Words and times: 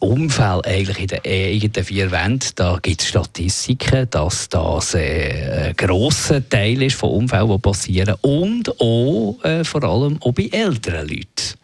Unfälle 0.00 0.64
eigentlich 0.64 0.98
in 0.98 1.06
den 1.08 1.20
eigenen 1.24 1.84
vier 1.84 2.10
Wänden. 2.10 2.50
Da 2.54 2.78
gibt 2.80 3.00
es 3.00 3.08
Statistiken, 3.08 4.08
dass 4.10 4.48
das 4.48 4.94
äh, 4.94 5.68
ein 5.68 5.76
grosser 5.76 6.48
Teil 6.48 6.82
ist 6.82 6.96
von 6.96 7.10
Unfällen, 7.10 7.48
die 7.50 7.58
passieren. 7.58 8.14
Und 8.22 8.80
auch 8.80 9.38
äh, 9.42 9.64
vor 9.64 9.82
allem 9.84 10.18
auch 10.22 10.32
bei 10.32 10.48
älteren 10.52 11.08
Leuten. 11.08 11.58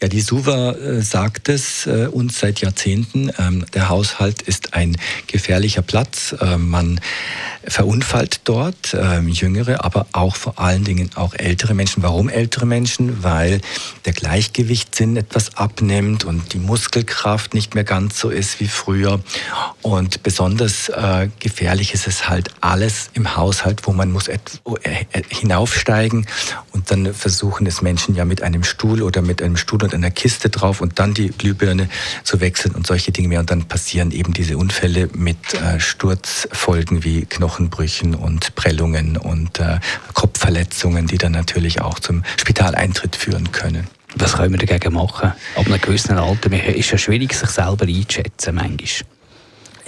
Ja, 0.00 0.06
die 0.06 0.20
SUVA 0.20 0.74
äh, 0.74 1.02
sagt 1.02 1.48
es 1.48 1.88
äh, 1.88 2.06
uns 2.06 2.38
seit 2.38 2.60
Jahrzehnten. 2.60 3.32
Ähm, 3.36 3.66
der 3.74 3.88
Haushalt 3.88 4.42
ist 4.42 4.72
ein 4.74 4.96
gefährlicher 5.26 5.82
Platz. 5.82 6.36
Äh, 6.40 6.56
man 6.56 7.00
verunfallt 7.66 8.42
dort 8.44 8.94
äh, 8.94 9.18
jüngere, 9.22 9.84
aber 9.84 10.06
auch 10.12 10.36
vor 10.36 10.60
allen 10.60 10.84
Dingen 10.84 11.10
auch 11.16 11.34
ältere 11.34 11.74
Menschen. 11.74 12.04
Warum 12.04 12.28
ältere 12.28 12.64
Menschen? 12.64 13.24
Weil 13.24 13.60
der 14.04 14.12
Gleichgewichtssinn 14.12 15.16
etwas 15.16 15.56
abnimmt 15.56 16.24
und 16.24 16.52
die 16.52 16.60
Muskelkraft 16.60 17.52
nicht 17.52 17.74
mehr 17.74 17.82
ganz 17.82 18.20
so 18.20 18.30
ist 18.30 18.60
wie 18.60 18.68
früher. 18.68 19.18
Und 19.82 20.22
besonders 20.22 20.90
äh, 20.90 21.28
gefährlich 21.40 21.92
ist 21.92 22.06
es 22.06 22.28
halt 22.28 22.50
alles 22.60 23.10
im 23.14 23.36
Haushalt, 23.36 23.80
wo 23.84 23.92
man 23.92 24.12
muss 24.12 24.30
hinaufsteigen 25.28 26.26
dann 26.90 27.14
versuchen 27.14 27.66
es 27.66 27.82
Menschen 27.82 28.14
ja 28.14 28.24
mit 28.24 28.42
einem 28.42 28.64
Stuhl 28.64 29.02
oder 29.02 29.22
mit 29.22 29.42
einem 29.42 29.56
Stuhl 29.56 29.82
und 29.82 29.94
einer 29.94 30.10
Kiste 30.10 30.50
drauf 30.50 30.80
und 30.80 30.98
dann 30.98 31.14
die 31.14 31.28
Glühbirne 31.28 31.88
zu 32.24 32.40
wechseln 32.40 32.74
und 32.74 32.86
solche 32.86 33.12
Dinge 33.12 33.28
mehr. 33.28 33.40
Und 33.40 33.50
dann 33.50 33.64
passieren 33.64 34.10
eben 34.10 34.32
diese 34.32 34.56
Unfälle 34.56 35.08
mit 35.14 35.54
äh, 35.54 35.80
Sturzfolgen 35.80 37.04
wie 37.04 37.24
Knochenbrüchen 37.26 38.14
und 38.14 38.54
Prellungen 38.54 39.16
und 39.16 39.60
äh, 39.60 39.78
Kopfverletzungen, 40.14 41.06
die 41.06 41.18
dann 41.18 41.32
natürlich 41.32 41.80
auch 41.80 41.98
zum 41.98 42.22
Spitaleintritt 42.36 43.16
führen 43.16 43.52
können. 43.52 43.86
Was 44.16 44.34
können 44.34 44.58
wir 44.58 44.66
dagegen 44.66 44.94
machen? 44.94 45.32
Ab 45.54 45.66
einem 45.66 45.80
gewissen 45.80 46.16
Alter 46.18 46.50
ist 46.52 46.86
es 46.86 46.90
ja 46.90 46.98
schwierig, 46.98 47.34
sich 47.34 47.50
selber 47.50 47.84
einzuschätzen, 47.84 48.54
manchmal. 48.54 49.17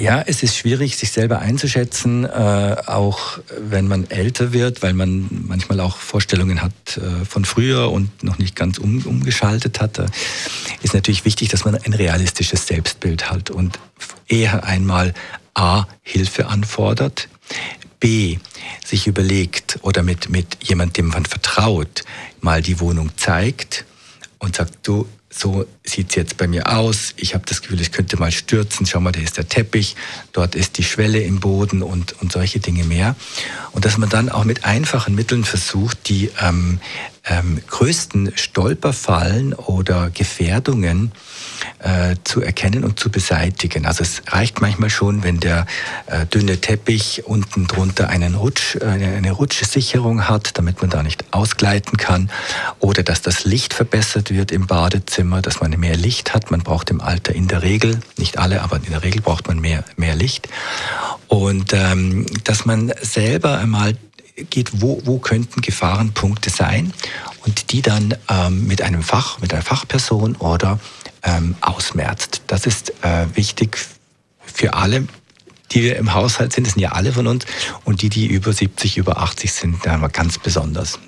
Ja, 0.00 0.22
es 0.26 0.42
ist 0.42 0.56
schwierig, 0.56 0.96
sich 0.96 1.10
selber 1.10 1.40
einzuschätzen, 1.40 2.24
äh, 2.24 2.76
auch 2.86 3.38
wenn 3.58 3.86
man 3.86 4.08
älter 4.10 4.54
wird, 4.54 4.80
weil 4.80 4.94
man 4.94 5.28
manchmal 5.46 5.78
auch 5.80 5.98
Vorstellungen 5.98 6.62
hat 6.62 6.72
äh, 6.96 7.26
von 7.26 7.44
früher 7.44 7.92
und 7.92 8.24
noch 8.24 8.38
nicht 8.38 8.56
ganz 8.56 8.78
um, 8.78 9.04
umgeschaltet 9.04 9.78
hat. 9.78 9.98
Ist 10.80 10.94
natürlich 10.94 11.26
wichtig, 11.26 11.50
dass 11.50 11.66
man 11.66 11.74
ein 11.74 11.92
realistisches 11.92 12.66
Selbstbild 12.66 13.30
hat 13.30 13.50
und 13.50 13.78
eher 14.26 14.64
einmal 14.64 15.12
A, 15.52 15.84
Hilfe 16.00 16.46
anfordert, 16.46 17.28
B, 17.98 18.38
sich 18.82 19.06
überlegt 19.06 19.80
oder 19.82 20.02
mit, 20.02 20.30
mit 20.30 20.56
jemandem, 20.62 20.94
dem 20.94 21.06
man 21.08 21.26
vertraut, 21.26 22.04
mal 22.40 22.62
die 22.62 22.80
Wohnung 22.80 23.10
zeigt 23.18 23.84
und 24.38 24.56
sagt, 24.56 24.78
du, 24.82 25.06
so 25.32 25.64
sieht 25.84 26.10
es 26.10 26.16
jetzt 26.16 26.36
bei 26.36 26.48
mir 26.48 26.76
aus. 26.76 27.14
Ich 27.16 27.34
habe 27.34 27.44
das 27.46 27.62
Gefühl, 27.62 27.80
ich 27.80 27.92
könnte 27.92 28.16
mal 28.18 28.32
stürzen. 28.32 28.84
Schau 28.84 29.00
mal, 29.00 29.12
da 29.12 29.20
ist 29.20 29.36
der 29.36 29.48
Teppich, 29.48 29.94
dort 30.32 30.56
ist 30.56 30.76
die 30.76 30.82
Schwelle 30.82 31.20
im 31.20 31.38
Boden 31.38 31.82
und, 31.82 32.20
und 32.20 32.32
solche 32.32 32.58
Dinge 32.58 32.84
mehr. 32.84 33.14
Und 33.70 33.84
dass 33.84 33.96
man 33.96 34.08
dann 34.08 34.28
auch 34.28 34.44
mit 34.44 34.64
einfachen 34.64 35.14
Mitteln 35.14 35.44
versucht, 35.44 36.08
die 36.08 36.30
ähm, 36.40 36.80
ähm, 37.24 37.60
größten 37.68 38.32
Stolperfallen 38.36 39.54
oder 39.54 40.10
Gefährdungen 40.10 41.12
äh, 41.80 42.16
zu 42.24 42.40
erkennen 42.40 42.84
und 42.84 42.98
zu 42.98 43.10
beseitigen. 43.10 43.86
Also 43.86 44.02
es 44.02 44.22
reicht 44.28 44.60
manchmal 44.60 44.90
schon, 44.90 45.22
wenn 45.22 45.40
der 45.40 45.66
äh, 46.06 46.26
dünne 46.26 46.60
Teppich 46.60 47.24
unten 47.26 47.66
drunter 47.66 48.08
einen 48.08 48.34
Rutsch, 48.34 48.76
äh, 48.76 48.84
eine 48.84 49.32
Rutschsicherung 49.32 50.28
hat, 50.28 50.58
damit 50.58 50.80
man 50.80 50.90
da 50.90 51.02
nicht 51.02 51.24
ausgleiten 51.32 51.98
kann. 51.98 52.30
Oder 52.78 53.02
dass 53.02 53.22
das 53.22 53.44
Licht 53.44 53.74
verbessert 53.74 54.30
wird 54.30 54.52
im 54.52 54.66
Badezimmer, 54.66 55.19
dass 55.42 55.60
man 55.60 55.70
mehr 55.78 55.96
Licht 55.96 56.34
hat. 56.34 56.50
Man 56.50 56.60
braucht 56.60 56.90
im 56.90 57.00
Alter 57.00 57.34
in 57.34 57.48
der 57.48 57.62
Regel, 57.62 58.00
nicht 58.16 58.38
alle, 58.38 58.62
aber 58.62 58.76
in 58.76 58.90
der 58.90 59.02
Regel 59.02 59.20
braucht 59.20 59.48
man 59.48 59.60
mehr, 59.60 59.84
mehr 59.96 60.14
Licht. 60.14 60.48
Und 61.28 61.72
ähm, 61.72 62.26
dass 62.44 62.64
man 62.64 62.92
selber 63.02 63.58
einmal 63.58 63.96
geht, 64.48 64.80
wo, 64.80 65.00
wo 65.04 65.18
könnten 65.18 65.60
Gefahrenpunkte 65.60 66.50
sein 66.50 66.92
und 67.44 67.72
die 67.72 67.82
dann 67.82 68.14
ähm, 68.28 68.66
mit 68.66 68.82
einem 68.82 69.02
Fach, 69.02 69.40
mit 69.40 69.52
einer 69.52 69.62
Fachperson 69.62 70.36
oder 70.36 70.78
ähm, 71.22 71.54
ausmerzt. 71.60 72.42
Das 72.46 72.66
ist 72.66 72.92
äh, 73.02 73.26
wichtig 73.34 73.78
für 74.44 74.74
alle, 74.74 75.06
die 75.72 75.82
wir 75.82 75.96
im 75.96 76.14
Haushalt 76.14 76.52
sind. 76.52 76.66
Das 76.66 76.74
sind 76.74 76.82
ja 76.82 76.92
alle 76.92 77.12
von 77.12 77.26
uns 77.26 77.44
und 77.84 78.02
die, 78.02 78.08
die 78.08 78.26
über 78.26 78.52
70, 78.52 78.96
über 78.96 79.18
80 79.18 79.52
sind, 79.52 79.86
da 79.86 79.96
ganz 80.08 80.38
besonders. 80.38 80.98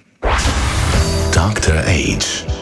Dr. 1.33 1.79
Age. 1.87 2.62